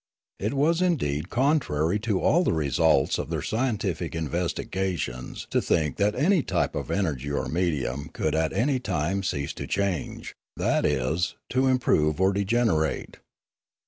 [0.39, 6.15] It was indeed contrary to all the results of their scientific investigations to think that
[6.15, 11.35] any type of energy or medium could at any time cease to change, that is,
[11.51, 13.17] to improve or degenerate.